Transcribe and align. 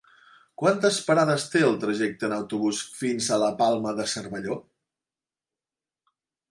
Quantes 0.61 0.95
parades 1.09 1.45
té 1.55 1.61
el 1.67 1.77
trajecte 1.85 2.27
en 2.29 2.35
autobús 2.39 2.81
fins 3.03 3.29
a 3.37 3.41
la 3.45 3.53
Palma 3.63 3.95
de 4.01 4.09
Cervelló? 4.17 4.63